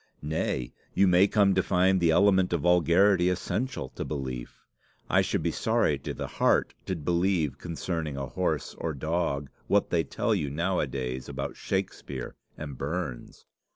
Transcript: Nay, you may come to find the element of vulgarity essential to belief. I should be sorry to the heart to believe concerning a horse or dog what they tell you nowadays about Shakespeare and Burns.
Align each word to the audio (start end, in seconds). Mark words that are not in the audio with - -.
Nay, 0.23 0.73
you 0.95 1.07
may 1.07 1.27
come 1.27 1.53
to 1.53 1.61
find 1.61 1.99
the 2.01 2.09
element 2.09 2.51
of 2.53 2.61
vulgarity 2.61 3.29
essential 3.29 3.89
to 3.89 4.03
belief. 4.03 4.65
I 5.07 5.21
should 5.21 5.43
be 5.43 5.51
sorry 5.51 5.99
to 5.99 6.11
the 6.15 6.25
heart 6.25 6.73
to 6.87 6.95
believe 6.95 7.59
concerning 7.59 8.17
a 8.17 8.25
horse 8.25 8.73
or 8.79 8.95
dog 8.95 9.51
what 9.67 9.91
they 9.91 10.03
tell 10.03 10.33
you 10.33 10.49
nowadays 10.49 11.29
about 11.29 11.55
Shakespeare 11.55 12.33
and 12.57 12.79
Burns. 12.79 13.45